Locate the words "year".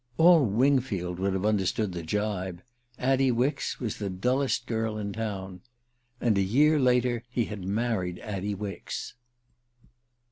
6.41-6.79